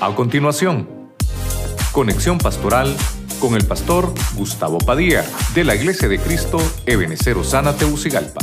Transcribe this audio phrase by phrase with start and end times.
[0.00, 0.88] A continuación,
[1.90, 2.96] conexión pastoral
[3.40, 5.24] con el pastor Gustavo Padilla
[5.56, 8.38] de la Iglesia de Cristo Ebenecer Osana Teucigalpa.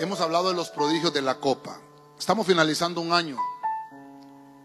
[0.00, 1.78] Hemos hablado de los prodigios de la copa.
[2.18, 3.36] Estamos finalizando un año.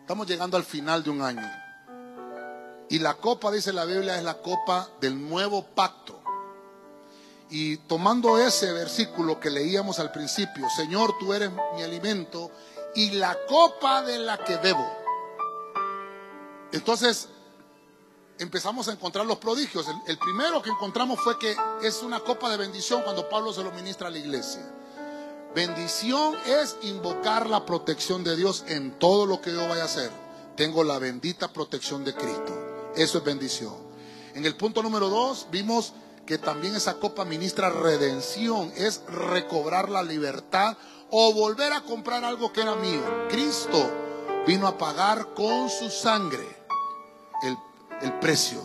[0.02, 1.65] Estamos llegando al final de un año.
[2.96, 6.18] Y la copa, dice la Biblia, es la copa del nuevo pacto.
[7.50, 12.52] Y tomando ese versículo que leíamos al principio, Señor, tú eres mi alimento
[12.96, 14.90] y la copa de la que bebo.
[16.72, 17.28] Entonces
[18.40, 19.86] empezamos a encontrar los prodigios.
[19.90, 23.62] El, el primero que encontramos fue que es una copa de bendición cuando Pablo se
[23.62, 24.74] lo ministra a la iglesia.
[25.54, 30.12] Bendición es invocar la protección de Dios en todo lo que yo vaya a hacer.
[30.56, 32.65] Tengo la bendita protección de Cristo.
[32.96, 33.74] Eso es bendición.
[34.34, 35.94] En el punto número dos vimos
[36.26, 40.76] que también esa copa ministra redención, es recobrar la libertad
[41.12, 43.02] o volver a comprar algo que era mío.
[43.30, 43.92] Cristo
[44.48, 46.46] vino a pagar con su sangre
[47.44, 47.58] el,
[48.02, 48.62] el precio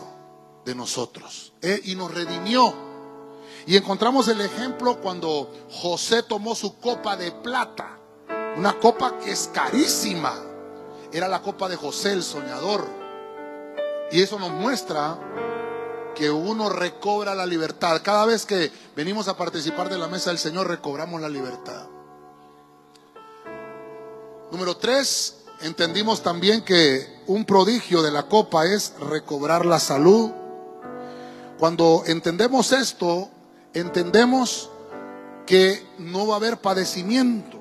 [0.65, 2.73] de nosotros eh, y nos redimió.
[3.67, 7.99] Y encontramos el ejemplo cuando José tomó su copa de plata,
[8.57, 10.33] una copa que es carísima.
[11.13, 13.00] Era la copa de José el soñador.
[14.11, 15.17] Y eso nos muestra
[16.15, 18.01] que uno recobra la libertad.
[18.03, 21.87] Cada vez que venimos a participar de la mesa del Señor, recobramos la libertad.
[24.51, 30.31] Número tres, entendimos también que un prodigio de la copa es recobrar la salud.
[31.57, 33.29] Cuando entendemos esto,
[33.73, 34.69] entendemos
[35.45, 37.59] que no va a haber padecimiento,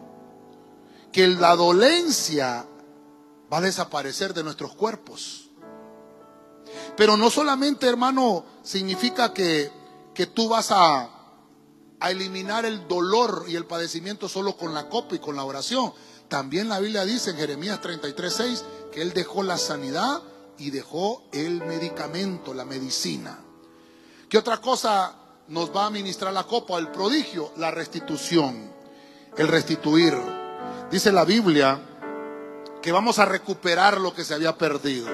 [1.12, 2.66] que la dolencia
[3.52, 5.49] va a desaparecer de nuestros cuerpos.
[7.00, 9.72] Pero no solamente, hermano, significa que,
[10.12, 11.08] que tú vas a,
[11.98, 15.94] a eliminar el dolor y el padecimiento solo con la copa y con la oración.
[16.28, 20.20] También la Biblia dice en Jeremías 33:6 que Él dejó la sanidad
[20.58, 23.38] y dejó el medicamento, la medicina.
[24.28, 25.16] ¿Qué otra cosa
[25.48, 28.74] nos va a ministrar la copa, el prodigio, la restitución,
[29.38, 30.18] el restituir.
[30.90, 31.80] Dice la Biblia
[32.82, 35.08] que vamos a recuperar lo que se había perdido.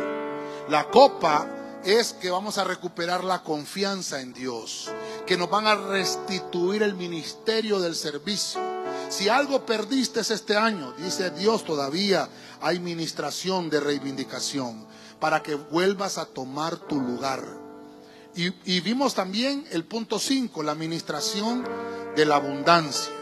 [0.69, 1.53] La copa
[1.87, 4.91] es que vamos a recuperar la confianza en Dios,
[5.25, 8.61] que nos van a restituir el ministerio del servicio.
[9.09, 12.29] Si algo perdiste este año, dice Dios, todavía
[12.61, 14.85] hay ministración de reivindicación
[15.21, 17.45] para que vuelvas a tomar tu lugar.
[18.35, 21.65] Y, vimos también el punto 5, la administración
[22.17, 23.13] de la abundancia.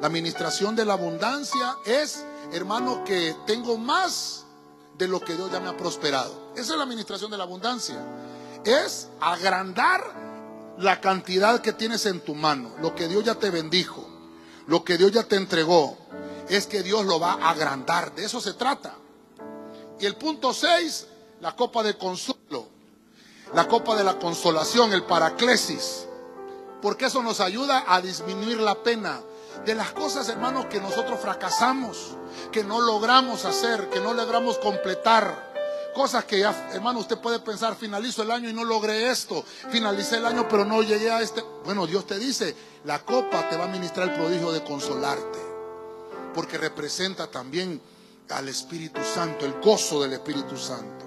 [0.00, 4.43] La administración de la abundancia es, hermano, que tengo más
[4.98, 6.52] de lo que Dios ya me ha prosperado.
[6.54, 7.96] Esa es la administración de la abundancia.
[8.64, 10.02] Es agrandar
[10.78, 14.06] la cantidad que tienes en tu mano, lo que Dios ya te bendijo,
[14.66, 15.96] lo que Dios ya te entregó.
[16.48, 18.14] Es que Dios lo va a agrandar.
[18.14, 18.94] De eso se trata.
[19.98, 21.06] Y el punto 6,
[21.40, 22.74] la copa de consuelo
[23.54, 26.06] la copa de la consolación, el paraclesis,
[26.82, 29.20] porque eso nos ayuda a disminuir la pena
[29.64, 32.16] de las cosas, hermanos, que nosotros fracasamos,
[32.54, 35.52] que no logramos hacer, que no logramos completar.
[35.92, 40.18] Cosas que ya, hermano, usted puede pensar, finalizo el año y no logré esto, finalicé
[40.18, 41.42] el año pero no llegué a este.
[41.64, 42.54] Bueno, Dios te dice,
[42.84, 45.40] la copa te va a ministrar el prodigio de consolarte,
[46.32, 47.82] porque representa también
[48.30, 51.06] al Espíritu Santo, el gozo del Espíritu Santo.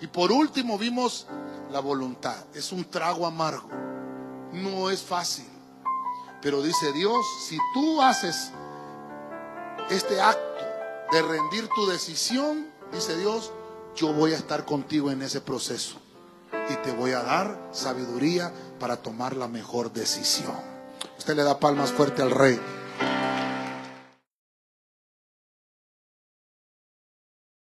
[0.00, 1.26] Y por último vimos
[1.72, 2.36] la voluntad.
[2.54, 3.68] Es un trago amargo.
[4.52, 5.48] No es fácil.
[6.40, 8.52] Pero dice Dios, si tú haces
[9.90, 10.46] este acto
[11.12, 13.52] de rendir tu decisión, dice Dios,
[13.94, 15.96] yo voy a estar contigo en ese proceso.
[16.70, 20.56] Y te voy a dar sabiduría para tomar la mejor decisión.
[21.18, 22.60] Usted le da palmas fuerte al rey.